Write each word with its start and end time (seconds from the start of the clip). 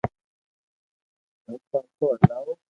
ھون 1.45 1.57
پنکو 1.69 2.05
ھلاو 2.21 2.51